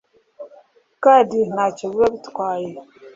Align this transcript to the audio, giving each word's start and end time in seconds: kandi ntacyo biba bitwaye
kandi 1.03 1.37
ntacyo 1.53 1.85
biba 1.91 2.07
bitwaye 2.13 2.69